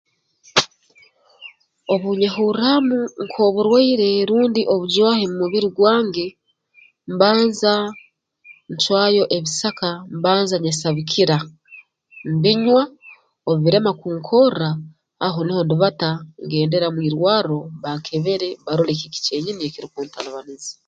[1.93, 6.27] Obu nyehurraamu nk'oburwaire rundi obujwahi mu mubiri gwange
[7.11, 7.73] mbanza
[8.71, 11.37] ncwayo ebisaka mbanza nyesabikira
[12.33, 12.83] mbinywa
[13.47, 14.69] obu birema kunkorra
[15.25, 16.09] aho nuho ndubata
[16.45, 20.71] ngendera mu irwarro bankebere barole kiki kyenyini ekirukuntalibaniza